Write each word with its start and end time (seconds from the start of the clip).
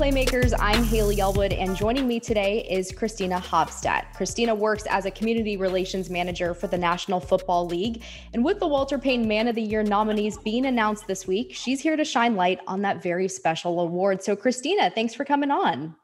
Playmakers. 0.00 0.54
I'm 0.58 0.82
Haley 0.82 1.20
Elwood, 1.20 1.52
and 1.52 1.76
joining 1.76 2.08
me 2.08 2.20
today 2.20 2.66
is 2.70 2.90
Christina 2.90 3.38
Hofstadt. 3.38 4.14
Christina 4.14 4.54
works 4.54 4.86
as 4.88 5.04
a 5.04 5.10
community 5.10 5.58
relations 5.58 6.08
manager 6.08 6.54
for 6.54 6.68
the 6.68 6.78
National 6.78 7.20
Football 7.20 7.66
League. 7.66 8.02
And 8.32 8.42
with 8.42 8.60
the 8.60 8.66
Walter 8.66 8.98
Payton 8.98 9.28
Man 9.28 9.46
of 9.46 9.56
the 9.56 9.60
Year 9.60 9.82
nominees 9.82 10.38
being 10.38 10.64
announced 10.64 11.06
this 11.06 11.26
week, 11.26 11.54
she's 11.54 11.82
here 11.82 11.96
to 11.96 12.04
shine 12.06 12.34
light 12.34 12.60
on 12.66 12.80
that 12.80 13.02
very 13.02 13.28
special 13.28 13.78
award. 13.78 14.22
So, 14.22 14.34
Christina, 14.34 14.90
thanks 14.90 15.12
for 15.12 15.26
coming 15.26 15.50
on. 15.50 15.94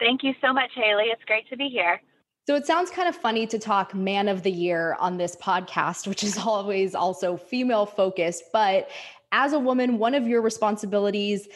Thank 0.00 0.24
you 0.24 0.34
so 0.40 0.52
much, 0.52 0.72
Haley. 0.74 1.04
It's 1.12 1.22
great 1.24 1.48
to 1.50 1.56
be 1.56 1.68
here. 1.68 2.00
So 2.48 2.56
it 2.56 2.66
sounds 2.66 2.90
kind 2.90 3.08
of 3.08 3.14
funny 3.14 3.46
to 3.46 3.60
talk 3.60 3.94
man 3.94 4.26
of 4.26 4.42
the 4.42 4.50
year 4.50 4.96
on 4.98 5.18
this 5.18 5.36
podcast, 5.36 6.08
which 6.08 6.24
is 6.24 6.36
always 6.44 6.96
also 6.96 7.36
female 7.36 7.86
focused. 7.86 8.42
But 8.52 8.90
as 9.30 9.52
a 9.52 9.58
woman, 9.60 9.98
one 9.98 10.14
of 10.14 10.26
your 10.26 10.42
responsibilities 10.42 11.48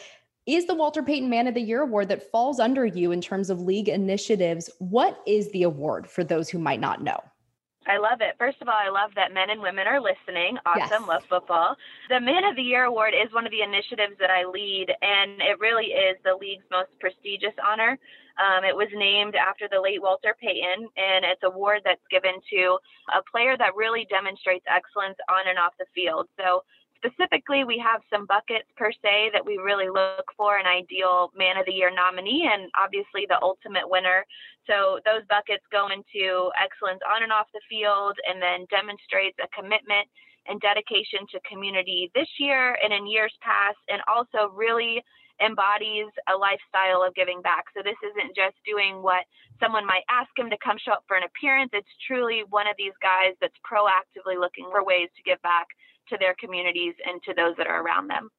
is 0.45 0.67
the 0.67 0.75
Walter 0.75 1.01
Payton 1.01 1.29
Man 1.29 1.47
of 1.47 1.53
the 1.53 1.61
Year 1.61 1.81
award 1.81 2.09
that 2.09 2.31
falls 2.31 2.59
under 2.59 2.85
you 2.85 3.11
in 3.11 3.21
terms 3.21 3.49
of 3.49 3.61
league 3.61 3.89
initiatives. 3.89 4.69
What 4.79 5.21
is 5.25 5.51
the 5.51 5.63
award 5.63 6.07
for 6.07 6.23
those 6.23 6.49
who 6.49 6.59
might 6.59 6.79
not 6.79 7.01
know? 7.01 7.19
I 7.87 7.97
love 7.97 8.21
it. 8.21 8.33
First 8.39 8.61
of 8.61 8.67
all, 8.67 8.77
I 8.77 8.89
love 8.89 9.11
that 9.15 9.33
men 9.33 9.51
and 9.51 9.61
women 9.61 9.85
are 9.85 10.01
listening. 10.01 10.57
Awesome. 10.65 11.05
Yes. 11.05 11.07
Love 11.07 11.23
football. 11.29 11.75
The 12.09 12.19
Man 12.19 12.43
of 12.43 12.55
the 12.55 12.63
Year 12.63 12.85
award 12.85 13.13
is 13.13 13.31
one 13.31 13.45
of 13.45 13.51
the 13.51 13.61
initiatives 13.61 14.17
that 14.19 14.31
I 14.31 14.45
lead, 14.45 14.89
and 15.01 15.41
it 15.41 15.59
really 15.59 15.93
is 15.93 16.17
the 16.23 16.33
league's 16.33 16.65
most 16.71 16.89
prestigious 16.99 17.53
honor. 17.63 17.97
Um, 18.41 18.65
it 18.65 18.75
was 18.75 18.89
named 18.93 19.35
after 19.35 19.69
the 19.69 19.79
late 19.79 20.01
Walter 20.01 20.35
Payton, 20.41 20.89
and 20.97 21.23
it's 21.23 21.43
an 21.43 21.53
award 21.53 21.81
that's 21.85 22.01
given 22.09 22.41
to 22.51 22.77
a 23.13 23.21
player 23.31 23.55
that 23.57 23.75
really 23.75 24.07
demonstrates 24.09 24.65
excellence 24.67 25.17
on 25.29 25.47
and 25.47 25.59
off 25.59 25.77
the 25.77 25.85
field. 25.93 26.27
So 26.41 26.65
specifically, 27.05 27.63
we 27.63 27.77
have 27.77 28.01
some 28.09 28.25
buckets 28.25 28.65
per 28.75 28.91
se 28.91 29.29
that 29.33 29.45
we 29.45 29.57
really 29.57 29.89
look 29.89 30.25
for 30.35 30.57
an 30.57 30.65
ideal 30.65 31.31
man 31.37 31.57
of 31.57 31.65
the 31.65 31.73
year 31.73 31.93
nominee 31.93 32.49
and 32.51 32.71
obviously 32.73 33.25
the 33.29 33.37
ultimate 33.41 33.85
winner. 33.85 34.25
So 34.65 34.99
those 35.05 35.21
buckets 35.29 35.63
go 35.71 35.87
into 35.93 36.49
excellence 36.57 37.01
on 37.05 37.21
and 37.21 37.31
off 37.31 37.47
the 37.53 37.61
field 37.69 38.17
and 38.25 38.41
then 38.41 38.65
demonstrates 38.73 39.37
a 39.37 39.51
commitment 39.53 40.09
and 40.47 40.61
dedication 40.61 41.25
to 41.33 41.49
community 41.49 42.11
this 42.13 42.29
year 42.37 42.77
and 42.81 42.93
in 42.93 43.09
years 43.09 43.33
past, 43.41 43.81
and 43.89 44.01
also 44.05 44.53
really 44.53 45.01
embodies 45.41 46.07
a 46.29 46.35
lifestyle 46.37 47.01
of 47.01 47.17
giving 47.17 47.41
back. 47.41 47.65
So 47.73 47.81
this 47.81 47.97
isn't 48.05 48.37
just 48.37 48.55
doing 48.61 49.01
what 49.01 49.25
someone 49.59 49.85
might 49.85 50.05
ask 50.07 50.29
him 50.37 50.49
to 50.53 50.57
come 50.63 50.77
show 50.77 50.93
up 50.93 51.03
for 51.09 51.17
an 51.17 51.25
appearance. 51.25 51.73
It's 51.73 51.89
truly 52.07 52.45
one 52.49 52.67
of 52.69 52.77
these 52.77 52.95
guys 53.01 53.33
that's 53.41 53.57
proactively 53.65 54.39
looking 54.39 54.69
for 54.71 54.85
ways 54.85 55.09
to 55.17 55.25
give 55.25 55.41
back 55.41 55.67
to 56.09 56.17
their 56.17 56.35
communities 56.35 56.93
and 57.05 57.21
to 57.23 57.33
those 57.33 57.55
that 57.57 57.67
are 57.67 57.81
around 57.81 58.07
them. 58.07 58.29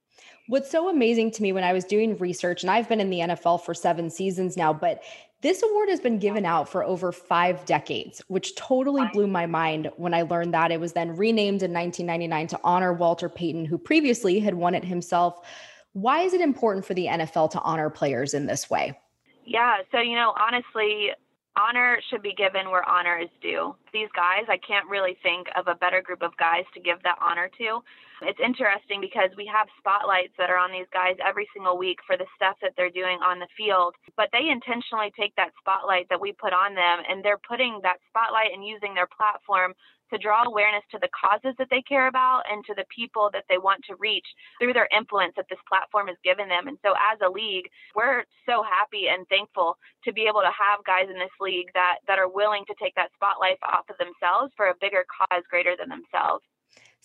What's 0.49 0.71
so 0.71 0.89
amazing 0.89 1.33
to 1.33 1.43
me 1.43 1.53
when 1.53 1.65
I 1.65 1.73
was 1.73 1.85
doing 1.85 2.17
research, 2.19 2.63
and 2.63 2.71
I've 2.71 2.89
been 2.89 3.01
in 3.01 3.11
the 3.11 3.21
NFL 3.21 3.63
for 3.63 3.75
seven 3.75 4.09
seasons 4.11 4.57
now, 4.57 4.73
but 4.73 5.03
this 5.43 5.63
award 5.63 5.89
has 5.91 6.01
been 6.01 6.19
given 6.19 6.47
out 6.47 6.69
for 6.69 6.83
over 6.83 7.13
five 7.13 7.65
decades, 7.67 8.23
which 8.29 8.55
totally 8.55 9.07
blew 9.13 9.27
my 9.27 9.47
mind 9.47 9.91
when 9.97 10.15
I 10.15 10.23
learned 10.23 10.55
that 10.55 10.73
it 10.73 10.81
was 10.81 10.95
then 10.95 11.15
renamed 11.15 11.63
in 11.63 11.73
1999 11.73 12.47
to 12.49 12.61
honor 12.65 12.93
Walter 12.93 13.29
Payton, 13.29 13.67
who 13.67 13.77
previously 13.77 14.41
had 14.41 14.55
won 14.55 14.75
it 14.75 14.85
himself. 14.85 15.47
Why 15.93 16.23
is 16.23 16.33
it 16.33 16.41
important 16.41 16.87
for 16.87 16.95
the 16.95 17.07
NFL 17.07 17.51
to 17.51 17.61
honor 17.61 17.91
players 17.91 18.33
in 18.33 18.47
this 18.47 18.71
way? 18.71 18.99
Yeah, 19.45 19.79
so, 19.93 20.01
you 20.01 20.17
know, 20.17 20.35
honestly, 20.39 21.11
honor 21.57 21.99
should 22.09 22.23
be 22.23 22.35
given 22.35 22.71
where 22.71 22.87
honor 22.89 23.19
is 23.19 23.33
due. 23.41 23.75
These 23.93 24.09
guys, 24.15 24.45
I 24.49 24.59
can't 24.59 24.89
really 24.89 25.17
think 25.23 25.49
of 25.57 25.69
a 25.69 25.75
better 25.75 26.03
group 26.03 26.23
of 26.23 26.37
guys 26.37 26.65
to 26.75 26.81
give 26.81 27.03
that 27.03 27.19
honor 27.21 27.51
to. 27.59 27.81
It's 28.23 28.41
interesting 28.41 29.01
because 29.01 29.29
we 29.37 29.45
have 29.53 29.69
spotlights 29.77 30.33
that 30.39 30.49
are 30.49 30.57
on 30.57 30.73
these 30.73 30.89
guys 30.93 31.17
every 31.21 31.49
single 31.53 31.77
week 31.77 31.99
for 32.07 32.17
the 32.17 32.25
stuff 32.37 32.57
that 32.63 32.73
they're 32.77 32.93
doing 32.93 33.21
on 33.21 33.39
the 33.41 33.49
field, 33.57 33.95
but 34.17 34.29
they 34.33 34.49
intentionally 34.49 35.13
take 35.13 35.37
that 35.37 35.53
spotlight 35.61 36.09
that 36.09 36.21
we 36.21 36.33
put 36.33 36.53
on 36.53 36.75
them 36.75 37.05
and 37.09 37.21
they're 37.21 37.41
putting 37.45 37.81
that 37.83 38.01
spotlight 38.09 38.53
and 38.57 38.65
using 38.65 38.95
their 38.95 39.09
platform 39.09 39.75
to 40.11 40.19
draw 40.19 40.45
awareness 40.45 40.85
to 40.91 40.99
the 41.01 41.09
causes 41.13 41.55
that 41.59 41.69
they 41.71 41.83
care 41.83 42.09
about 42.09 42.43
and 42.51 42.65
to 42.67 42.75
the 42.75 42.85
people 42.95 43.31
that 43.33 43.45
they 43.49 43.59
want 43.59 43.83
to 43.85 43.97
reach 43.97 44.27
through 44.61 44.73
their 44.73 44.89
influence 44.97 45.35
that 45.37 45.47
this 45.49 45.63
platform 45.69 46.09
has 46.09 46.17
given 46.25 46.49
them. 46.49 46.69
And 46.69 46.79
so, 46.85 46.95
as 46.95 47.19
a 47.25 47.31
league, 47.31 47.69
we're 47.95 48.25
so 48.47 48.63
happy 48.63 49.09
and 49.09 49.27
thankful 49.29 49.79
to 50.05 50.13
be 50.13 50.27
able 50.29 50.41
to 50.41 50.55
have 50.55 50.85
guys 50.85 51.09
in 51.11 51.19
this 51.19 51.35
league 51.41 51.69
that, 51.75 51.99
that 52.07 52.19
are 52.19 52.29
willing 52.29 52.65
to 52.67 52.75
take 52.81 52.95
that 52.95 53.11
spotlight 53.15 53.59
off 53.63 53.89
of 53.91 53.97
themselves 53.99 54.53
for 54.57 54.69
a 54.69 54.79
bigger 54.81 55.05
cause 55.07 55.43
greater 55.51 55.75
than 55.79 55.89
themselves. 55.89 56.45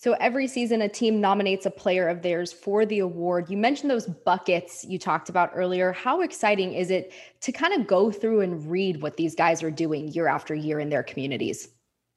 So 0.01 0.13
every 0.13 0.47
season, 0.47 0.81
a 0.81 0.89
team 0.89 1.21
nominates 1.21 1.67
a 1.67 1.69
player 1.69 2.07
of 2.07 2.23
theirs 2.23 2.51
for 2.51 2.87
the 2.87 2.99
award. 2.99 3.51
You 3.51 3.57
mentioned 3.57 3.91
those 3.91 4.07
buckets 4.07 4.83
you 4.83 4.97
talked 4.97 5.29
about 5.29 5.51
earlier. 5.53 5.91
How 5.91 6.21
exciting 6.21 6.73
is 6.73 6.89
it 6.89 7.13
to 7.41 7.51
kind 7.51 7.79
of 7.79 7.85
go 7.85 8.11
through 8.11 8.41
and 8.41 8.65
read 8.69 9.03
what 9.03 9.17
these 9.17 9.35
guys 9.35 9.61
are 9.61 9.69
doing 9.69 10.07
year 10.07 10.27
after 10.27 10.55
year 10.55 10.79
in 10.79 10.89
their 10.89 11.03
communities? 11.03 11.69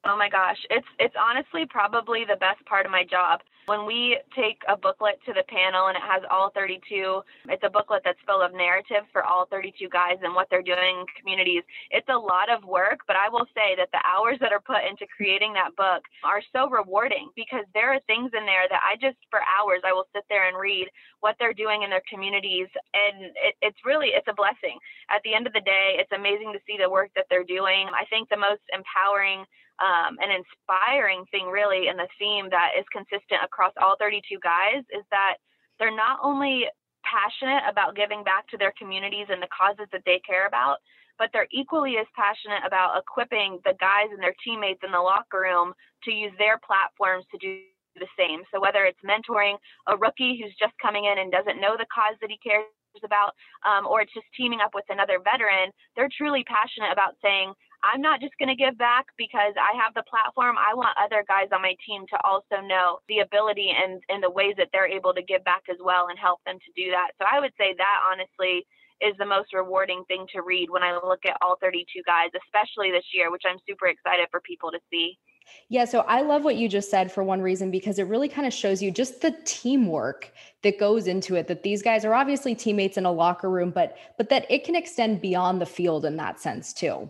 Oh 0.07 0.15
my 0.15 0.29
gosh, 0.29 0.57
it's 0.69 0.85
it's 0.99 1.15
honestly 1.19 1.65
probably 1.67 2.25
the 2.25 2.37
best 2.37 2.63
part 2.65 2.85
of 2.85 2.91
my 2.91 3.03
job. 3.03 3.41
When 3.65 3.85
we 3.85 4.19
take 4.37 4.61
a 4.69 4.77
booklet 4.77 5.17
to 5.25 5.33
the 5.33 5.43
panel 5.49 5.87
and 5.87 5.97
it 5.97 6.05
has 6.05 6.21
all 6.29 6.51
32, 6.53 7.21
it's 7.49 7.63
a 7.65 7.69
booklet 7.69 8.01
that's 8.05 8.21
full 8.25 8.41
of 8.41 8.53
narrative 8.53 9.09
for 9.11 9.23
all 9.23 9.47
32 9.49 9.89
guys 9.89 10.21
and 10.21 10.35
what 10.35 10.47
they're 10.49 10.61
doing 10.61 11.01
in 11.01 11.05
communities. 11.17 11.63
It's 11.89 12.07
a 12.09 12.17
lot 12.17 12.53
of 12.53 12.63
work, 12.63 13.01
but 13.07 13.15
I 13.15 13.29
will 13.29 13.49
say 13.57 13.73
that 13.77 13.89
the 13.89 14.05
hours 14.05 14.37
that 14.41 14.53
are 14.53 14.61
put 14.61 14.85
into 14.85 15.09
creating 15.09 15.53
that 15.53 15.75
book 15.75 16.05
are 16.23 16.45
so 16.53 16.69
rewarding 16.69 17.33
because 17.35 17.65
there 17.73 17.89
are 17.89 17.99
things 18.05 18.29
in 18.37 18.45
there 18.45 18.69
that 18.69 18.85
I 18.85 19.01
just 19.01 19.17
for 19.33 19.41
hours 19.41 19.81
I 19.81 19.93
will 19.93 20.05
sit 20.13 20.25
there 20.29 20.47
and 20.47 20.57
read 20.57 20.85
what 21.21 21.35
they're 21.39 21.57
doing 21.57 21.81
in 21.81 21.89
their 21.89 22.05
communities 22.05 22.69
and 22.93 23.33
it, 23.33 23.57
it's 23.65 23.81
really 23.81 24.13
it's 24.13 24.29
a 24.29 24.37
blessing. 24.37 24.77
At 25.09 25.25
the 25.25 25.33
end 25.33 25.47
of 25.47 25.53
the 25.53 25.65
day, 25.65 25.97
it's 25.97 26.11
amazing 26.13 26.53
to 26.53 26.61
see 26.69 26.77
the 26.77 26.89
work 26.89 27.09
that 27.15 27.25
they're 27.33 27.47
doing. 27.47 27.89
I 27.89 28.05
think 28.13 28.29
the 28.29 28.37
most 28.37 28.61
empowering 28.69 29.45
um, 29.79 30.15
inspiring 30.23 31.25
thing, 31.31 31.47
really, 31.51 31.87
and 31.87 31.99
the 31.99 32.07
theme 32.19 32.47
that 32.51 32.71
is 32.79 32.85
consistent 32.95 33.43
across 33.55 33.71
all 33.79 33.95
32 33.95 34.35
guys 34.43 34.83
is 34.91 35.07
that 35.11 35.39
they're 35.79 35.95
not 35.95 36.19
only 36.21 36.67
passionate 37.07 37.63
about 37.63 37.95
giving 37.95 38.23
back 38.23 38.47
to 38.51 38.57
their 38.57 38.73
communities 38.77 39.31
and 39.31 39.39
the 39.41 39.47
causes 39.47 39.87
that 39.95 40.03
they 40.05 40.19
care 40.27 40.47
about, 40.47 40.83
but 41.17 41.29
they're 41.31 41.47
equally 41.55 41.95
as 41.95 42.07
passionate 42.11 42.67
about 42.67 42.99
equipping 42.99 43.63
the 43.63 43.77
guys 43.79 44.11
and 44.11 44.19
their 44.19 44.35
teammates 44.43 44.83
in 44.83 44.91
the 44.91 44.99
locker 44.99 45.39
room 45.39 45.71
to 46.03 46.11
use 46.11 46.33
their 46.37 46.59
platforms 46.59 47.23
to 47.31 47.37
do 47.39 47.63
the 47.95 48.11
same. 48.19 48.43
So 48.51 48.59
whether 48.59 48.83
it's 48.83 48.99
mentoring 48.99 49.55
a 49.87 49.95
rookie 49.95 50.35
who's 50.35 50.51
just 50.59 50.75
coming 50.83 51.07
in 51.07 51.15
and 51.23 51.31
doesn't 51.31 51.61
know 51.61 51.79
the 51.79 51.87
cause 51.87 52.19
that 52.19 52.27
he 52.27 52.35
cares 52.43 52.67
about, 53.03 53.31
um, 53.63 53.87
or 53.87 54.01
it's 54.01 54.13
just 54.13 54.27
teaming 54.35 54.59
up 54.59 54.75
with 54.75 54.83
another 54.89 55.23
veteran, 55.23 55.71
they're 55.95 56.11
truly 56.11 56.43
passionate 56.43 56.91
about 56.91 57.15
saying, 57.23 57.53
I'm 57.85 58.01
not 58.01 58.19
just 58.19 58.33
going 58.39 58.49
to 58.49 58.57
give 58.57 58.77
back 58.77 59.05
because 59.17 59.53
I 59.61 59.77
have 59.77 59.93
the 59.93 60.03
platform. 60.09 60.57
I 60.57 60.73
want 60.73 60.97
other 60.97 61.23
guys 61.27 61.53
on 61.53 61.61
my 61.61 61.77
team 61.85 62.05
to 62.09 62.17
also 62.25 62.65
know 62.65 62.99
the 63.07 63.19
ability 63.19 63.69
and, 63.69 64.01
and 64.09 64.23
the 64.23 64.29
ways 64.29 64.55
that 64.57 64.69
they're 64.73 64.89
able 64.89 65.13
to 65.13 65.21
give 65.21 65.43
back 65.45 65.63
as 65.69 65.77
well 65.83 66.09
and 66.09 66.17
help 66.17 66.41
them 66.45 66.57
to 66.57 66.71
do 66.73 66.89
that. 66.89 67.13
So 67.21 67.29
I 67.29 67.39
would 67.39 67.53
say 67.57 67.75
that 67.77 67.99
honestly 68.09 68.65
is 69.01 69.13
the 69.19 69.25
most 69.25 69.53
rewarding 69.53 70.03
thing 70.07 70.25
to 70.33 70.41
read 70.41 70.69
when 70.69 70.81
I 70.81 70.97
look 70.97 71.25
at 71.25 71.37
all 71.41 71.57
32 71.61 72.01
guys, 72.05 72.29
especially 72.33 72.91
this 72.91 73.05
year, 73.13 73.29
which 73.31 73.43
I'm 73.45 73.59
super 73.67 73.87
excited 73.87 74.27
for 74.31 74.39
people 74.41 74.71
to 74.71 74.79
see. 74.89 75.19
Yeah, 75.69 75.85
so 75.85 75.99
I 76.01 76.21
love 76.21 76.43
what 76.43 76.55
you 76.55 76.67
just 76.67 76.89
said 76.89 77.11
for 77.11 77.23
one 77.23 77.41
reason 77.41 77.69
because 77.69 77.99
it 77.99 78.07
really 78.07 78.29
kind 78.29 78.47
of 78.47 78.53
shows 78.53 78.81
you 78.81 78.89
just 78.89 79.21
the 79.21 79.35
teamwork 79.45 80.33
that 80.63 80.79
goes 80.79 81.05
into 81.05 81.35
it 81.35 81.47
that 81.47 81.61
these 81.61 81.83
guys 81.83 82.03
are 82.03 82.15
obviously 82.15 82.55
teammates 82.55 82.97
in 82.97 83.05
a 83.05 83.11
locker 83.11 83.49
room 83.49 83.69
but 83.69 83.95
but 84.17 84.29
that 84.29 84.49
it 84.49 84.63
can 84.63 84.75
extend 84.75 85.21
beyond 85.21 85.61
the 85.61 85.65
field 85.65 86.03
in 86.03 86.17
that 86.17 86.39
sense 86.39 86.73
too. 86.73 87.09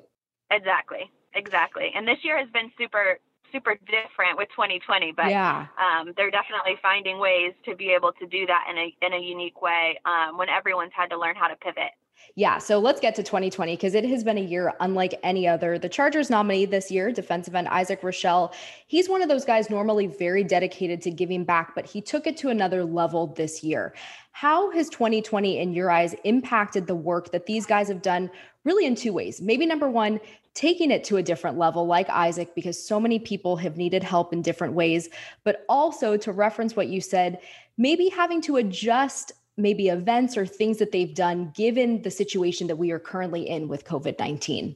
Exactly. 0.51 1.11
Exactly. 1.33 1.91
And 1.95 2.07
this 2.07 2.19
year 2.23 2.37
has 2.37 2.49
been 2.49 2.71
super 2.77 3.19
super 3.51 3.75
different 3.85 4.37
with 4.37 4.49
2020 4.49 5.13
but 5.15 5.29
yeah. 5.29 5.67
um, 5.79 6.11
they're 6.17 6.31
definitely 6.31 6.73
finding 6.81 7.19
ways 7.19 7.53
to 7.63 7.75
be 7.75 7.89
able 7.89 8.11
to 8.11 8.25
do 8.25 8.45
that 8.45 8.65
in 8.69 8.77
a 8.77 8.95
in 9.05 9.13
a 9.13 9.23
unique 9.23 9.61
way 9.61 9.97
um, 10.03 10.37
when 10.37 10.49
everyone's 10.49 10.91
had 10.93 11.09
to 11.09 11.17
learn 11.17 11.35
how 11.35 11.47
to 11.47 11.55
pivot 11.57 11.91
yeah, 12.35 12.57
so 12.57 12.79
let's 12.79 12.99
get 12.99 13.15
to 13.15 13.23
2020 13.23 13.75
because 13.75 13.95
it 13.95 14.03
has 14.05 14.23
been 14.23 14.37
a 14.37 14.41
year 14.41 14.73
unlike 14.79 15.17
any 15.23 15.47
other. 15.47 15.77
The 15.77 15.89
Chargers 15.89 16.29
nominee 16.29 16.65
this 16.65 16.91
year, 16.91 17.11
defensive 17.11 17.55
end 17.55 17.67
Isaac 17.67 18.01
Rochell, 18.01 18.53
he's 18.87 19.07
one 19.07 19.21
of 19.21 19.29
those 19.29 19.45
guys 19.45 19.69
normally 19.69 20.07
very 20.07 20.43
dedicated 20.43 21.01
to 21.03 21.11
giving 21.11 21.43
back, 21.43 21.75
but 21.75 21.85
he 21.85 22.01
took 22.01 22.27
it 22.27 22.35
to 22.37 22.49
another 22.49 22.83
level 22.83 23.27
this 23.27 23.63
year. 23.63 23.93
How 24.31 24.71
has 24.71 24.89
2020, 24.89 25.59
in 25.59 25.73
your 25.73 25.89
eyes, 25.89 26.13
impacted 26.23 26.87
the 26.87 26.95
work 26.95 27.31
that 27.31 27.45
these 27.45 27.65
guys 27.65 27.87
have 27.87 28.01
done 28.01 28.29
really 28.65 28.85
in 28.85 28.95
two 28.95 29.13
ways? 29.13 29.41
Maybe 29.41 29.65
number 29.65 29.89
one, 29.89 30.19
taking 30.53 30.91
it 30.91 31.03
to 31.05 31.17
a 31.17 31.23
different 31.23 31.57
level, 31.57 31.85
like 31.85 32.09
Isaac, 32.09 32.53
because 32.55 32.85
so 32.85 32.99
many 32.99 33.19
people 33.19 33.55
have 33.57 33.77
needed 33.77 34.03
help 34.03 34.33
in 34.33 34.41
different 34.41 34.73
ways, 34.73 35.09
but 35.43 35.65
also 35.69 36.17
to 36.17 36.31
reference 36.31 36.75
what 36.75 36.87
you 36.87 36.99
said, 36.99 37.39
maybe 37.77 38.09
having 38.09 38.41
to 38.41 38.57
adjust 38.57 39.31
maybe 39.57 39.87
events 39.87 40.35
or 40.35 40.45
things 40.45 40.77
that 40.79 40.91
they've 40.91 41.15
done 41.15 41.51
given 41.55 42.01
the 42.01 42.11
situation 42.11 42.67
that 42.67 42.75
we 42.75 42.91
are 42.91 42.99
currently 42.99 43.47
in 43.47 43.67
with 43.67 43.85
COVID 43.85 44.19
19? 44.19 44.75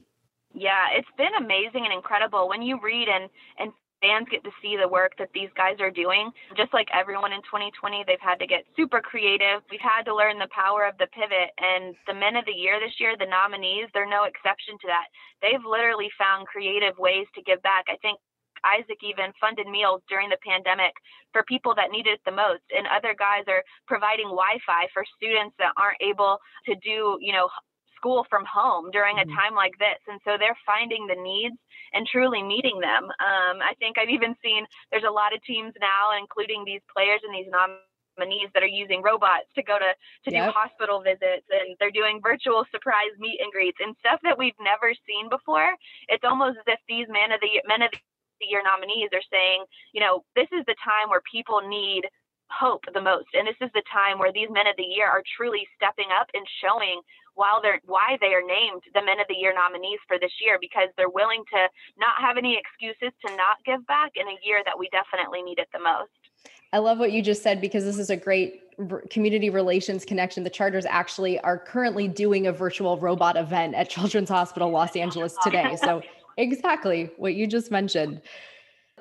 Yeah, 0.52 0.86
it's 0.92 1.08
been 1.16 1.34
amazing 1.38 1.84
and 1.84 1.92
incredible 1.92 2.48
when 2.48 2.62
you 2.62 2.80
read 2.82 3.08
and, 3.08 3.28
and 3.58 3.72
fans 4.00 4.26
get 4.30 4.44
to 4.44 4.50
see 4.60 4.76
the 4.76 4.88
work 4.88 5.12
that 5.18 5.30
these 5.32 5.52
guys 5.56 5.76
are 5.80 5.90
doing. 5.90 6.30
Just 6.56 6.72
like 6.72 6.88
everyone 6.92 7.32
in 7.32 7.40
2020, 7.46 8.04
they've 8.06 8.20
had 8.20 8.40
to 8.40 8.48
get 8.48 8.64
super 8.76 9.00
creative. 9.00 9.62
We've 9.70 9.84
had 9.84 10.04
to 10.08 10.16
learn 10.16 10.40
the 10.40 10.50
power 10.50 10.88
of 10.88 10.96
the 10.98 11.08
pivot. 11.12 11.52
And 11.60 11.94
the 12.08 12.16
men 12.16 12.36
of 12.36 12.44
the 12.44 12.56
year 12.56 12.80
this 12.80 12.96
year, 12.98 13.14
the 13.16 13.28
nominees, 13.28 13.88
they're 13.92 14.08
no 14.08 14.24
exception 14.24 14.80
to 14.80 14.88
that. 14.88 15.08
They've 15.44 15.64
literally 15.64 16.08
found 16.18 16.48
creative 16.48 16.96
ways 16.98 17.28
to 17.36 17.44
give 17.44 17.62
back. 17.62 17.86
I 17.88 17.96
think 18.00 18.18
Isaac 18.64 19.00
even 19.00 19.32
funded 19.40 19.66
meals 19.66 20.02
during 20.08 20.28
the 20.28 20.40
pandemic 20.44 20.92
for 21.32 21.42
people 21.44 21.74
that 21.76 21.90
needed 21.90 22.20
it 22.20 22.24
the 22.24 22.34
most. 22.34 22.64
And 22.76 22.86
other 22.88 23.14
guys 23.16 23.44
are 23.48 23.64
providing 23.86 24.28
Wi 24.28 24.60
Fi 24.66 24.88
for 24.92 25.04
students 25.16 25.56
that 25.58 25.72
aren't 25.76 26.00
able 26.00 26.38
to 26.66 26.74
do, 26.84 27.16
you 27.20 27.32
know, 27.32 27.48
school 28.00 28.24
from 28.32 28.48
home 28.48 28.88
during 28.90 29.20
a 29.20 29.28
mm-hmm. 29.28 29.36
time 29.36 29.54
like 29.54 29.76
this. 29.76 30.00
And 30.08 30.16
so 30.24 30.40
they're 30.40 30.56
finding 30.64 31.04
the 31.04 31.20
needs 31.20 31.60
and 31.92 32.08
truly 32.08 32.42
meeting 32.42 32.80
them. 32.80 33.04
Um, 33.20 33.60
I 33.60 33.76
think 33.76 34.00
I've 34.00 34.08
even 34.08 34.32
seen 34.40 34.64
there's 34.88 35.04
a 35.06 35.12
lot 35.12 35.36
of 35.36 35.44
teams 35.44 35.76
now, 35.76 36.16
including 36.16 36.64
these 36.64 36.80
players 36.88 37.20
and 37.20 37.34
these 37.36 37.52
nominees 37.52 38.48
that 38.56 38.64
are 38.64 38.70
using 38.70 39.04
robots 39.04 39.52
to 39.54 39.62
go 39.62 39.76
to 39.76 39.92
to 40.24 40.28
yep. 40.32 40.48
do 40.48 40.52
hospital 40.56 41.00
visits 41.04 41.44
and 41.52 41.76
they're 41.78 41.94
doing 41.94 42.20
virtual 42.24 42.64
surprise 42.72 43.12
meet 43.18 43.40
and 43.40 43.52
greets 43.52 43.78
and 43.80 43.96
stuff 44.00 44.20
that 44.24 44.36
we've 44.36 44.58
never 44.60 44.96
seen 45.04 45.28
before. 45.28 45.76
It's 46.08 46.24
almost 46.24 46.58
as 46.58 46.66
if 46.66 46.80
these 46.88 47.06
men 47.08 47.32
of 47.32 47.40
the 47.44 47.60
men 47.68 47.82
of 47.84 47.92
the 47.92 48.46
year 48.48 48.62
nominees 48.64 49.12
are 49.12 49.24
saying, 49.30 49.64
you 49.92 50.00
know, 50.00 50.24
this 50.34 50.48
is 50.52 50.64
the 50.66 50.76
time 50.80 51.12
where 51.12 51.22
people 51.30 51.60
need 51.60 52.08
hope 52.50 52.84
the 52.92 53.00
most. 53.00 53.30
And 53.34 53.46
this 53.46 53.58
is 53.60 53.70
the 53.74 53.82
time 53.92 54.18
where 54.18 54.32
these 54.32 54.50
men 54.50 54.66
of 54.66 54.76
the 54.76 54.86
year 54.86 55.06
are 55.06 55.22
truly 55.36 55.66
stepping 55.76 56.10
up 56.10 56.28
and 56.34 56.44
showing 56.60 57.00
while 57.34 57.62
they're 57.62 57.80
why 57.86 58.18
they 58.20 58.34
are 58.34 58.44
named 58.44 58.82
the 58.92 59.00
men 59.00 59.20
of 59.20 59.26
the 59.28 59.38
year 59.38 59.54
nominees 59.54 60.02
for 60.06 60.18
this 60.18 60.32
year 60.42 60.58
because 60.60 60.90
they're 60.96 61.08
willing 61.08 61.44
to 61.48 61.60
not 61.96 62.18
have 62.18 62.36
any 62.36 62.58
excuses 62.58 63.14
to 63.24 63.34
not 63.36 63.62
give 63.64 63.86
back 63.86 64.12
in 64.16 64.26
a 64.26 64.36
year 64.42 64.62
that 64.66 64.78
we 64.78 64.90
definitely 64.90 65.42
need 65.42 65.58
it 65.58 65.68
the 65.72 65.78
most. 65.78 66.10
I 66.72 66.78
love 66.78 66.98
what 66.98 67.12
you 67.12 67.22
just 67.22 67.42
said 67.42 67.60
because 67.60 67.84
this 67.84 67.98
is 67.98 68.10
a 68.10 68.16
great 68.16 68.62
community 69.10 69.50
relations 69.50 70.04
connection. 70.04 70.44
The 70.44 70.50
Chargers 70.50 70.86
actually 70.86 71.38
are 71.40 71.58
currently 71.58 72.08
doing 72.08 72.46
a 72.46 72.52
virtual 72.52 72.96
robot 72.98 73.36
event 73.36 73.74
at 73.74 73.88
Children's 73.88 74.28
Hospital 74.28 74.70
Los 74.70 74.96
Angeles 74.96 75.36
today. 75.42 75.76
So 75.76 76.02
exactly 76.36 77.10
what 77.16 77.34
you 77.34 77.46
just 77.46 77.70
mentioned. 77.70 78.22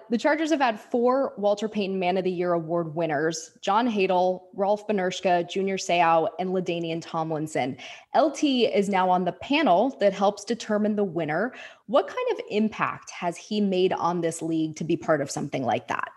The 0.10 0.18
Chargers 0.18 0.50
have 0.50 0.60
had 0.60 0.80
four 0.80 1.34
Walter 1.38 1.70
Payton 1.70 2.00
Man 2.00 2.18
of 2.18 2.24
the 2.24 2.32
Year 2.32 2.54
award 2.54 2.96
winners 2.96 3.52
John 3.62 3.88
Hadl, 3.88 4.42
Rolf 4.56 4.88
Benirschke, 4.88 5.48
Junior 5.48 5.78
Seau, 5.78 6.28
and 6.40 6.50
LaDainian 6.50 7.00
Tomlinson. 7.00 7.78
LT 8.16 8.44
is 8.44 8.90
now 8.90 9.08
on 9.08 9.24
the 9.24 9.34
panel 9.34 9.96
that 10.00 10.14
helps 10.14 10.44
determine 10.44 10.96
the 10.96 11.04
winner. 11.04 11.54
What 11.86 12.08
kind 12.08 12.32
of 12.32 12.40
impact 12.50 13.12
has 13.12 13.38
he 13.38 13.62
made 13.62 13.94
on 13.94 14.22
this 14.22 14.42
league 14.42 14.76
to 14.78 14.84
be 14.84 14.98
part 14.98 15.22
of 15.22 15.30
something 15.30 15.64
like 15.64 15.88
that? 15.90 16.10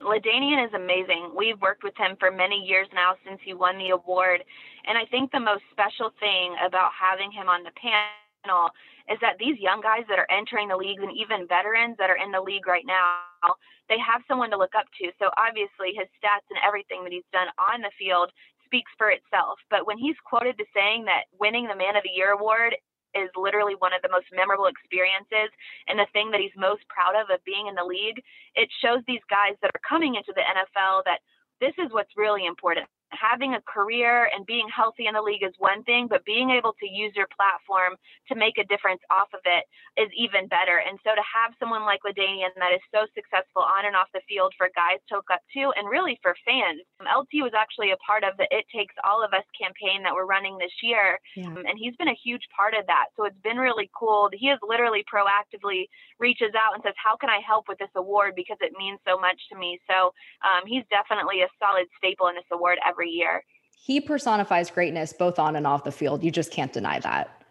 LaDainian 0.00 0.66
is 0.66 0.72
amazing. 0.72 1.32
We've 1.36 1.60
worked 1.60 1.84
with 1.84 1.96
him 1.98 2.16
for 2.18 2.30
many 2.30 2.64
years 2.64 2.88
now 2.94 3.14
since 3.26 3.40
he 3.44 3.52
won 3.52 3.76
the 3.76 3.90
award. 3.90 4.42
And 4.86 4.96
I 4.96 5.04
think 5.04 5.32
the 5.32 5.40
most 5.40 5.64
special 5.70 6.12
thing 6.18 6.56
about 6.64 6.92
having 6.98 7.30
him 7.30 7.48
on 7.48 7.62
the 7.62 7.72
panel 7.76 8.70
is 9.08 9.18
that 9.20 9.40
these 9.40 9.56
young 9.58 9.80
guys 9.80 10.04
that 10.08 10.20
are 10.20 10.28
entering 10.28 10.68
the 10.68 10.76
leagues 10.76 11.02
and 11.02 11.12
even 11.16 11.48
veterans 11.48 11.96
that 11.98 12.12
are 12.12 12.20
in 12.20 12.30
the 12.30 12.40
league 12.40 12.68
right 12.68 12.84
now, 12.84 13.56
they 13.88 13.96
have 13.96 14.20
someone 14.28 14.52
to 14.52 14.60
look 14.60 14.76
up 14.76 14.84
to. 15.00 15.08
So 15.16 15.32
obviously 15.40 15.96
his 15.96 16.08
stats 16.20 16.44
and 16.52 16.60
everything 16.60 17.04
that 17.04 17.12
he's 17.12 17.26
done 17.32 17.48
on 17.56 17.80
the 17.80 17.94
field 17.96 18.28
speaks 18.68 18.92
for 19.00 19.08
itself. 19.08 19.56
But 19.72 19.88
when 19.88 19.96
he's 19.96 20.16
quoted 20.28 20.60
to 20.60 20.66
saying 20.76 21.08
that 21.08 21.32
winning 21.40 21.66
the 21.66 21.76
Man 21.76 21.96
of 21.96 22.04
the 22.04 22.12
Year 22.12 22.36
award 22.36 22.76
is 23.16 23.32
literally 23.32 23.72
one 23.80 23.96
of 23.96 24.04
the 24.04 24.12
most 24.12 24.28
memorable 24.28 24.68
experiences 24.68 25.48
and 25.88 25.96
the 25.96 26.12
thing 26.12 26.28
that 26.30 26.44
he's 26.44 26.52
most 26.52 26.84
proud 26.92 27.16
of 27.16 27.32
of 27.32 27.40
being 27.48 27.66
in 27.66 27.74
the 27.74 27.84
league, 27.84 28.20
it 28.54 28.68
shows 28.84 29.00
these 29.08 29.24
guys 29.32 29.56
that 29.64 29.72
are 29.72 29.84
coming 29.88 30.20
into 30.20 30.36
the 30.36 30.44
NFL 30.44 31.08
that 31.08 31.24
this 31.64 31.72
is 31.80 31.88
what's 31.96 32.12
really 32.20 32.44
important 32.44 32.84
having 33.10 33.54
a 33.54 33.62
career 33.62 34.28
and 34.34 34.44
being 34.46 34.68
healthy 34.68 35.06
in 35.06 35.14
the 35.14 35.22
league 35.22 35.42
is 35.42 35.54
one 35.58 35.82
thing, 35.84 36.06
but 36.08 36.24
being 36.24 36.50
able 36.50 36.74
to 36.80 36.86
use 36.88 37.12
your 37.16 37.28
platform 37.32 37.96
to 38.28 38.34
make 38.34 38.58
a 38.58 38.68
difference 38.68 39.00
off 39.10 39.28
of 39.32 39.40
it 39.44 39.64
is 39.96 40.10
even 40.16 40.48
better. 40.48 40.84
And 40.84 40.98
so 41.04 41.14
to 41.14 41.24
have 41.24 41.56
someone 41.58 41.84
like 41.88 42.04
LaDainian 42.04 42.52
that 42.56 42.74
is 42.74 42.84
so 42.90 43.06
successful 43.14 43.62
on 43.62 43.86
and 43.86 43.96
off 43.96 44.12
the 44.12 44.24
field 44.28 44.52
for 44.56 44.68
guys 44.74 45.00
to 45.08 45.20
look 45.22 45.30
up 45.32 45.40
to 45.54 45.72
and 45.76 45.88
really 45.88 46.18
for 46.20 46.34
fans. 46.44 46.82
LT 47.00 47.44
was 47.44 47.54
actually 47.54 47.92
a 47.92 48.00
part 48.04 48.24
of 48.24 48.36
the 48.36 48.48
It 48.50 48.66
Takes 48.74 48.94
All 49.04 49.22
of 49.22 49.32
Us 49.32 49.46
campaign 49.54 50.02
that 50.02 50.12
we're 50.12 50.28
running 50.28 50.58
this 50.58 50.74
year. 50.82 51.18
Yeah. 51.36 51.54
And 51.54 51.78
he's 51.78 51.96
been 51.96 52.12
a 52.12 52.24
huge 52.24 52.44
part 52.52 52.74
of 52.74 52.84
that. 52.86 53.14
So 53.16 53.24
it's 53.24 53.40
been 53.40 53.56
really 53.56 53.88
cool. 53.94 54.28
He 54.32 54.48
has 54.48 54.58
literally 54.66 55.04
proactively 55.06 55.86
reaches 56.18 56.52
out 56.58 56.74
and 56.74 56.82
says, 56.82 56.98
How 56.98 57.16
can 57.16 57.30
I 57.30 57.40
help 57.40 57.70
with 57.70 57.78
this 57.78 57.92
award? 57.96 58.34
Because 58.34 58.58
it 58.60 58.74
means 58.76 58.98
so 59.06 59.18
much 59.18 59.38
to 59.52 59.56
me. 59.56 59.78
So 59.86 60.12
um, 60.42 60.66
he's 60.66 60.84
definitely 60.90 61.42
a 61.42 61.50
solid 61.58 61.86
staple 61.96 62.28
in 62.28 62.34
this 62.34 62.48
award 62.50 62.78
every 62.82 62.97
every 62.98 63.10
year. 63.10 63.42
He 63.76 64.00
personifies 64.00 64.70
greatness 64.70 65.12
both 65.12 65.38
on 65.38 65.56
and 65.56 65.66
off 65.66 65.84
the 65.84 65.92
field. 65.92 66.24
You 66.24 66.30
just 66.30 66.50
can't 66.50 66.72
deny 66.72 66.98
that. 67.00 67.42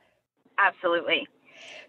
Absolutely. 0.60 1.28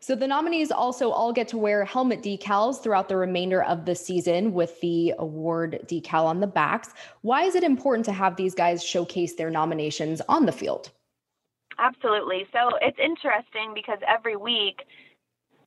So 0.01 0.15
the 0.15 0.27
nominees 0.27 0.71
also 0.71 1.11
all 1.11 1.33
get 1.33 1.49
to 1.49 1.59
wear 1.59 1.85
helmet 1.85 2.23
decals 2.23 2.81
throughout 2.83 3.09
the 3.09 3.17
remainder 3.17 3.63
of 3.65 3.85
the 3.85 3.95
season 3.95 4.55
with 4.55 4.81
the 4.81 5.13
award 5.19 5.81
decal 5.87 6.25
on 6.25 6.41
the 6.41 6.47
backs. 6.47 6.91
Why 7.23 7.43
is 7.43 7.55
it 7.55 7.65
important 7.65 8.05
to 8.07 8.13
have 8.13 8.37
these 8.37 8.55
guys 8.55 8.83
showcase 8.83 9.35
their 9.35 9.51
nominations 9.51 10.23
on 10.29 10.47
the 10.47 10.53
field? 10.53 10.93
Absolutely. 11.79 12.47
So 12.53 12.71
it's 12.81 12.99
interesting 12.99 13.73
because 13.75 13.99
every 14.07 14.37
week 14.37 14.85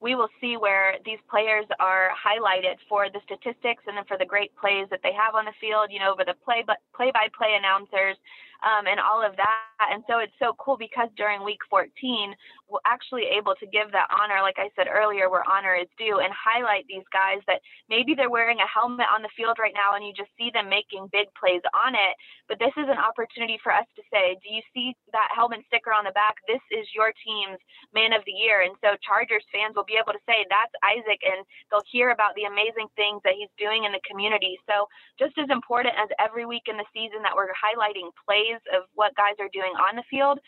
we 0.01 0.15
will 0.15 0.29
see 0.41 0.57
where 0.57 0.95
these 1.05 1.19
players 1.29 1.65
are 1.79 2.09
highlighted 2.17 2.77
for 2.89 3.07
the 3.09 3.21
statistics 3.23 3.83
and 3.87 3.95
then 3.95 4.05
for 4.07 4.17
the 4.17 4.25
great 4.25 4.51
plays 4.57 4.87
that 4.89 4.99
they 5.03 5.13
have 5.13 5.35
on 5.35 5.45
the 5.45 5.53
field, 5.61 5.89
you 5.91 5.99
know, 5.99 6.11
over 6.11 6.25
the 6.25 6.33
play 6.43 6.65
play 6.95 7.11
by 7.13 7.27
play 7.37 7.55
announcers 7.57 8.17
um, 8.63 8.85
and 8.87 8.99
all 8.99 9.25
of 9.25 9.35
that. 9.37 9.89
And 9.89 10.03
so 10.05 10.19
it's 10.19 10.35
so 10.37 10.53
cool 10.61 10.77
because 10.77 11.09
during 11.17 11.43
week 11.43 11.65
14, 11.69 12.35
we're 12.69 12.85
actually 12.85 13.25
able 13.33 13.57
to 13.57 13.65
give 13.65 13.91
that 13.91 14.13
honor, 14.13 14.45
like 14.45 14.61
I 14.61 14.69
said 14.77 14.85
earlier, 14.85 15.29
where 15.29 15.43
honor 15.49 15.73
is 15.73 15.89
due, 15.97 16.21
and 16.21 16.29
highlight 16.31 16.85
these 16.85 17.05
guys 17.11 17.41
that 17.49 17.65
maybe 17.89 18.13
they're 18.13 18.29
wearing 18.29 18.61
a 18.61 18.69
helmet 18.69 19.09
on 19.09 19.25
the 19.25 19.33
field 19.35 19.57
right 19.57 19.73
now 19.73 19.97
and 19.97 20.05
you 20.05 20.13
just 20.13 20.29
see 20.37 20.53
them 20.53 20.69
making 20.69 21.09
big 21.11 21.33
plays 21.33 21.65
on 21.73 21.97
it. 21.97 22.13
But 22.45 22.61
this 22.61 22.73
is 22.77 22.85
an 22.87 23.01
opportunity 23.01 23.57
for 23.63 23.73
us 23.73 23.89
to 23.97 24.03
say, 24.13 24.37
do 24.45 24.53
you 24.53 24.61
see 24.69 24.93
that 25.11 25.33
helmet 25.33 25.65
sticker 25.65 25.91
on 25.91 26.05
the 26.05 26.13
back? 26.13 26.37
This 26.45 26.61
is 26.69 26.85
your 26.93 27.09
team's 27.25 27.59
man 27.91 28.13
of 28.13 28.21
the 28.29 28.37
year. 28.37 28.61
And 28.61 28.77
so 28.85 28.93
Chargers 29.01 29.43
fans 29.49 29.73
will 29.73 29.87
be 29.87 29.97
able 29.97 30.13
to 30.13 30.23
say, 30.29 30.45
that's 30.45 30.73
Isaac, 30.85 31.25
and 31.25 31.41
they'll 31.73 31.85
hear 31.89 32.13
about 32.13 32.37
the 32.37 32.45
amazing 32.45 32.87
things 32.95 33.19
that 33.25 33.33
he's 33.33 33.51
doing 33.57 33.83
in 33.83 33.91
the 33.91 34.03
community. 34.05 34.61
So 34.69 34.85
just 35.17 35.35
as 35.41 35.49
important 35.49 35.97
as 35.97 36.11
every 36.19 36.45
week 36.45 36.69
in 36.69 36.77
the 36.77 36.87
season 36.93 37.23
that 37.23 37.35
we're 37.35 37.51
highlighting 37.55 38.11
plays 38.23 38.50
of 38.73 38.83
what 38.93 39.15
guys 39.15 39.37
are 39.39 39.51
doing 39.53 39.73
on 39.77 39.95
the 39.95 40.03
field. 40.09 40.39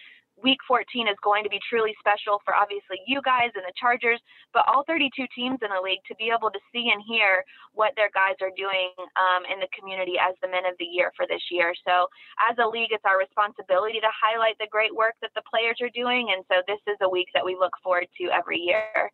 Week 0.41 0.57
14 0.67 1.07
is 1.07 1.15
going 1.21 1.43
to 1.43 1.49
be 1.49 1.61
truly 1.69 1.93
special 2.01 2.41
for 2.43 2.57
obviously 2.57 2.97
you 3.05 3.21
guys 3.21 3.53
and 3.53 3.61
the 3.63 3.75
Chargers, 3.77 4.19
but 4.51 4.65
all 4.65 4.83
32 4.89 5.29
teams 5.29 5.61
in 5.61 5.69
the 5.69 5.77
league 5.77 6.01
to 6.09 6.15
be 6.17 6.33
able 6.33 6.49
to 6.49 6.57
see 6.73 6.89
and 6.89 7.01
hear 7.05 7.45
what 7.77 7.93
their 7.95 8.09
guys 8.17 8.33
are 8.41 8.51
doing 8.57 8.89
um, 9.13 9.45
in 9.45 9.61
the 9.61 9.69
community 9.77 10.17
as 10.17 10.33
the 10.41 10.49
men 10.49 10.65
of 10.65 10.73
the 10.81 10.89
year 10.89 11.13
for 11.15 11.29
this 11.29 11.41
year. 11.53 11.77
So, 11.85 12.09
as 12.49 12.57
a 12.57 12.65
league, 12.65 12.89
it's 12.89 13.05
our 13.05 13.21
responsibility 13.21 14.01
to 14.01 14.09
highlight 14.09 14.57
the 14.57 14.67
great 14.73 14.93
work 14.93 15.13
that 15.21 15.31
the 15.37 15.45
players 15.45 15.77
are 15.85 15.93
doing. 15.93 16.33
And 16.33 16.41
so, 16.49 16.65
this 16.65 16.81
is 16.89 16.97
a 17.05 17.09
week 17.09 17.29
that 17.37 17.45
we 17.45 17.53
look 17.53 17.77
forward 17.83 18.09
to 18.17 18.33
every 18.33 18.57
year. 18.57 19.13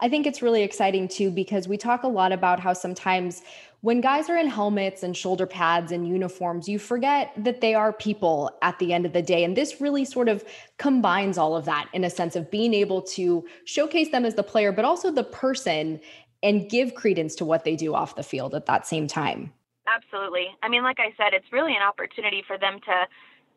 I 0.00 0.08
think 0.08 0.26
it's 0.26 0.42
really 0.42 0.62
exciting 0.62 1.08
too 1.08 1.30
because 1.30 1.66
we 1.66 1.76
talk 1.76 2.02
a 2.02 2.08
lot 2.08 2.32
about 2.32 2.60
how 2.60 2.72
sometimes 2.72 3.42
when 3.82 4.00
guys 4.00 4.30
are 4.30 4.36
in 4.36 4.46
helmets 4.46 5.02
and 5.02 5.16
shoulder 5.16 5.44
pads 5.44 5.90
and 5.90 6.08
uniforms, 6.08 6.68
you 6.68 6.78
forget 6.78 7.32
that 7.36 7.60
they 7.60 7.74
are 7.74 7.92
people 7.92 8.56
at 8.62 8.78
the 8.78 8.92
end 8.92 9.04
of 9.04 9.12
the 9.12 9.22
day. 9.22 9.42
And 9.42 9.56
this 9.56 9.80
really 9.80 10.04
sort 10.04 10.28
of 10.28 10.44
combines 10.78 11.36
all 11.36 11.56
of 11.56 11.64
that 11.64 11.88
in 11.92 12.04
a 12.04 12.10
sense 12.10 12.36
of 12.36 12.48
being 12.48 12.74
able 12.74 13.02
to 13.02 13.44
showcase 13.64 14.10
them 14.10 14.24
as 14.24 14.36
the 14.36 14.44
player, 14.44 14.70
but 14.70 14.84
also 14.84 15.10
the 15.10 15.24
person 15.24 16.00
and 16.44 16.70
give 16.70 16.94
credence 16.94 17.34
to 17.36 17.44
what 17.44 17.64
they 17.64 17.74
do 17.74 17.92
off 17.92 18.14
the 18.14 18.22
field 18.22 18.54
at 18.54 18.66
that 18.66 18.86
same 18.86 19.08
time. 19.08 19.52
Absolutely. 19.88 20.46
I 20.62 20.68
mean, 20.68 20.84
like 20.84 21.00
I 21.00 21.12
said, 21.16 21.34
it's 21.34 21.52
really 21.52 21.74
an 21.74 21.82
opportunity 21.82 22.44
for 22.46 22.56
them 22.56 22.78
to 22.86 23.06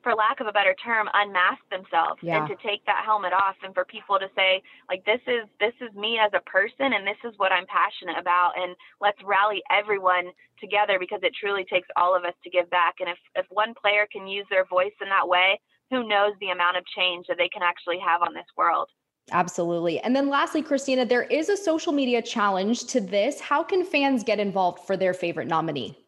for 0.06 0.14
lack 0.14 0.40
of 0.40 0.46
a 0.46 0.54
better 0.54 0.78
term, 0.78 1.10
unmask 1.18 1.66
themselves 1.74 2.22
yeah. 2.22 2.38
and 2.38 2.46
to 2.46 2.56
take 2.62 2.86
that 2.86 3.02
helmet 3.04 3.34
off 3.34 3.58
and 3.66 3.74
for 3.74 3.84
people 3.86 4.22
to 4.22 4.30
say, 4.38 4.62
like, 4.88 5.04
this 5.04 5.20
is 5.26 5.50
this 5.60 5.74
is 5.82 5.90
me 5.98 6.22
as 6.22 6.30
a 6.38 6.46
person 6.46 6.94
and 6.94 7.02
this 7.02 7.18
is 7.26 7.34
what 7.42 7.52
I'm 7.52 7.66
passionate 7.66 8.22
about 8.22 8.54
and 8.54 8.78
let's 9.02 9.18
rally 9.26 9.66
everyone 9.74 10.30
together 10.62 11.02
because 11.02 11.26
it 11.26 11.34
truly 11.34 11.66
takes 11.66 11.90
all 11.98 12.16
of 12.16 12.24
us 12.24 12.38
to 12.44 12.54
give 12.54 12.70
back. 12.70 13.02
And 13.02 13.10
if, 13.10 13.18
if 13.34 13.48
one 13.50 13.74
player 13.74 14.06
can 14.14 14.28
use 14.28 14.46
their 14.54 14.70
voice 14.70 14.94
in 15.02 15.10
that 15.10 15.28
way, 15.28 15.60
who 15.90 16.08
knows 16.08 16.38
the 16.40 16.54
amount 16.54 16.78
of 16.78 16.86
change 16.96 17.26
that 17.26 17.42
they 17.42 17.50
can 17.50 17.66
actually 17.66 17.98
have 17.98 18.22
on 18.22 18.36
this 18.36 18.46
world. 18.56 18.88
Absolutely. 19.32 20.00
And 20.02 20.16
then 20.16 20.30
lastly, 20.30 20.62
Christina, 20.62 21.04
there 21.04 21.24
is 21.24 21.50
a 21.50 21.58
social 21.58 21.92
media 21.92 22.22
challenge 22.22 22.86
to 22.94 23.02
this. 23.02 23.42
How 23.42 23.64
can 23.64 23.84
fans 23.84 24.24
get 24.24 24.40
involved 24.40 24.86
for 24.86 24.96
their 24.96 25.16
favorite 25.16 25.48
nominee? 25.48 26.05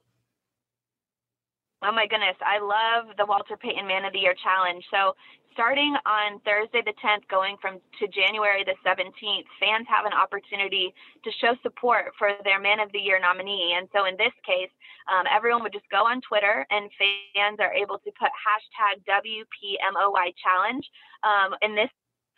Oh 1.86 1.92
my 1.92 2.08
goodness, 2.08 2.38
I 2.42 2.58
love 2.58 3.14
the 3.18 3.26
Walter 3.26 3.56
Payton 3.56 3.86
Man 3.86 4.04
of 4.04 4.12
the 4.12 4.26
Year 4.26 4.34
challenge. 4.34 4.82
So 4.90 5.14
starting 5.54 5.94
on 6.10 6.42
Thursday 6.42 6.82
the 6.82 6.98
10th, 6.98 7.30
going 7.30 7.54
from 7.62 7.78
to 8.02 8.08
January 8.10 8.66
the 8.66 8.74
17th, 8.82 9.46
fans 9.62 9.86
have 9.86 10.10
an 10.10 10.14
opportunity 10.14 10.90
to 11.22 11.30
show 11.38 11.54
support 11.62 12.18
for 12.18 12.34
their 12.42 12.58
Man 12.60 12.80
of 12.80 12.92
the 12.94 12.98
Year 12.98 13.22
nominee. 13.22 13.78
And 13.78 13.86
so 13.94 14.10
in 14.10 14.18
this 14.18 14.34
case, 14.42 14.74
um, 15.06 15.30
everyone 15.30 15.62
would 15.62 15.74
just 15.74 15.86
go 15.94 16.02
on 16.02 16.18
Twitter, 16.26 16.66
and 16.74 16.90
fans 16.98 17.62
are 17.62 17.74
able 17.74 18.02
to 18.02 18.12
put 18.18 18.34
hashtag 18.34 19.06
WPMOY 19.06 20.34
challenge. 20.42 20.86
Um, 21.22 21.54
in 21.62 21.78
this 21.78 21.94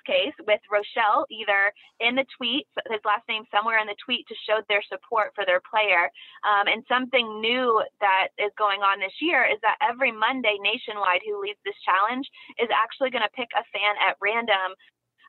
case 0.09 0.33
with 0.49 0.61
Rochell 0.73 1.29
either 1.29 1.69
in 2.01 2.17
the 2.17 2.25
tweet, 2.33 2.65
his 2.89 3.05
last 3.05 3.29
name 3.29 3.45
somewhere 3.53 3.77
in 3.77 3.85
the 3.85 4.01
tweet 4.01 4.25
to 4.25 4.35
show 4.49 4.65
their 4.65 4.81
support 4.89 5.37
for 5.37 5.45
their 5.45 5.61
player. 5.61 6.09
Um, 6.41 6.65
and 6.65 6.81
something 6.89 7.37
new 7.37 7.77
that 8.01 8.33
is 8.41 8.49
going 8.57 8.81
on 8.81 8.97
this 8.97 9.13
year 9.21 9.45
is 9.45 9.61
that 9.61 9.77
every 9.85 10.09
Monday 10.09 10.57
nationwide 10.57 11.21
who 11.21 11.37
leads 11.37 11.61
this 11.61 11.77
challenge 11.85 12.25
is 12.57 12.73
actually 12.73 13.13
going 13.13 13.25
to 13.25 13.37
pick 13.37 13.53
a 13.53 13.61
fan 13.69 13.93
at 14.01 14.17
random 14.17 14.73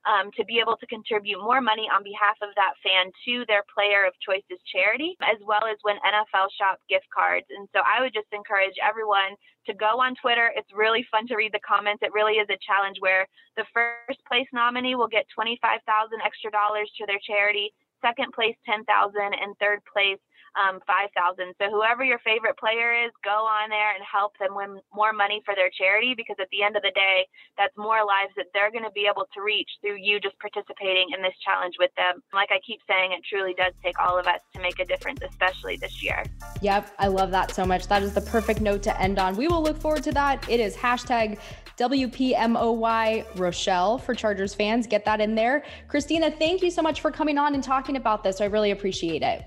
um, 0.09 0.31
to 0.37 0.45
be 0.45 0.59
able 0.59 0.77
to 0.77 0.87
contribute 0.87 1.41
more 1.41 1.61
money 1.61 1.89
on 1.93 2.03
behalf 2.03 2.37
of 2.41 2.49
that 2.57 2.73
fan 2.81 3.13
to 3.29 3.45
their 3.47 3.65
player 3.69 4.09
of 4.09 4.17
choice's 4.25 4.61
charity, 4.65 5.17
as 5.21 5.37
well 5.45 5.65
as 5.69 5.77
win 5.85 6.01
NFL 6.01 6.49
shop 6.57 6.81
gift 6.89 7.07
cards. 7.13 7.47
And 7.53 7.69
so 7.75 7.85
I 7.85 8.01
would 8.01 8.15
just 8.15 8.33
encourage 8.33 8.77
everyone 8.81 9.37
to 9.69 9.75
go 9.75 10.01
on 10.01 10.17
Twitter. 10.17 10.49
It's 10.57 10.73
really 10.73 11.05
fun 11.11 11.29
to 11.29 11.37
read 11.37 11.53
the 11.53 11.61
comments. 11.61 12.01
It 12.03 12.17
really 12.17 12.41
is 12.41 12.49
a 12.49 12.61
challenge 12.65 12.97
where 13.01 13.29
the 13.57 13.69
first 13.77 14.25
place 14.25 14.49
nominee 14.53 14.97
will 14.97 15.11
get 15.11 15.29
25,000 15.35 15.85
extra 16.25 16.51
dollars 16.51 16.89
to 16.97 17.05
their 17.05 17.21
charity, 17.21 17.73
second 18.01 18.33
place 18.33 18.57
10,000 18.65 18.89
and 18.89 19.53
third 19.61 19.85
place 19.85 20.21
um, 20.57 20.81
5000 20.87 21.55
So 21.59 21.71
whoever 21.71 22.05
your 22.05 22.19
favorite 22.21 22.59
player 22.59 23.05
is, 23.05 23.13
go 23.25 23.47
on 23.47 23.71
there 23.71 23.95
and 23.95 24.03
help 24.05 24.37
them 24.39 24.55
win 24.55 24.81
more 24.95 25.13
money 25.13 25.43
for 25.45 25.55
their 25.55 25.71
charity 25.71 26.15
because 26.17 26.37
at 26.41 26.49
the 26.51 26.63
end 26.63 26.77
of 26.77 26.83
the 26.83 26.93
day, 26.95 27.27
that's 27.57 27.77
more 27.77 28.05
lives 28.05 28.33
that 28.37 28.47
they're 28.55 28.71
going 28.71 28.85
to 28.85 28.95
be 28.95 29.07
able 29.11 29.27
to 29.35 29.43
reach 29.43 29.71
through 29.81 29.97
you 29.97 30.21
just 30.21 30.39
participating 30.39 31.11
in 31.15 31.23
this 31.23 31.35
challenge 31.45 31.77
with 31.79 31.91
them. 31.97 32.23
Like 32.33 32.51
I 32.51 32.61
keep 32.67 32.81
saying, 32.89 33.13
it 33.13 33.23
truly 33.25 33.55
does 33.55 33.73
take 33.83 33.99
all 34.01 34.19
of 34.19 34.27
us 34.27 34.41
to 34.55 34.61
make 34.61 34.79
a 34.81 34.85
difference, 34.85 35.21
especially 35.23 35.77
this 35.77 36.03
year. 36.03 36.25
Yep, 36.63 36.95
I 36.99 37.07
love 37.09 37.31
that 37.31 37.53
so 37.55 37.65
much. 37.65 37.87
That 37.89 38.03
is 38.03 38.15
the 38.15 38.21
perfect 38.21 38.61
note 38.61 38.83
to 38.85 39.01
end 39.01 39.19
on. 39.19 39.37
We 39.37 39.49
will 39.49 39.63
look 39.63 39.79
forward 39.79 40.03
to 40.05 40.13
that. 40.13 40.49
It 40.49 40.61
is 40.61 40.77
hashtag 40.77 41.39
WPMOY 41.79 43.25
Rochell 43.37 44.01
for 44.01 44.15
Chargers 44.15 44.55
fans. 44.55 44.87
Get 44.87 45.05
that 45.07 45.21
in 45.21 45.35
there. 45.35 45.65
Christina, 45.89 46.31
thank 46.31 46.63
you 46.63 46.71
so 46.71 46.83
much 46.83 47.01
for 47.01 47.11
coming 47.11 47.39
on 47.39 47.55
and 47.55 47.65
talking 47.65 47.97
about 47.97 48.23
this. 48.23 48.41
I 48.41 48.47
really 48.47 48.71
appreciate 48.71 49.23
it. 49.23 49.45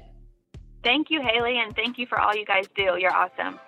Thank 0.84 1.10
you, 1.10 1.22
Haley, 1.22 1.60
and 1.60 1.76
thank 1.76 1.98
you 1.98 2.06
for 2.06 2.20
all 2.20 2.36
you 2.36 2.46
guys 2.46 2.66
do. 2.76 2.98
You're 3.00 3.16
awesome. 3.16 3.60